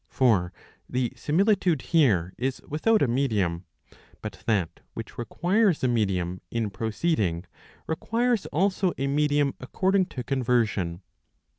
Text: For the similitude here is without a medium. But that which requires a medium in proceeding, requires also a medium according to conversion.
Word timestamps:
For 0.09 0.51
the 0.89 1.13
similitude 1.15 1.83
here 1.93 2.33
is 2.35 2.59
without 2.67 3.03
a 3.03 3.07
medium. 3.07 3.65
But 4.23 4.41
that 4.47 4.79
which 4.95 5.15
requires 5.19 5.83
a 5.83 5.87
medium 5.87 6.41
in 6.49 6.71
proceeding, 6.71 7.45
requires 7.85 8.47
also 8.47 8.93
a 8.97 9.05
medium 9.05 9.53
according 9.59 10.07
to 10.07 10.23
conversion. 10.23 11.03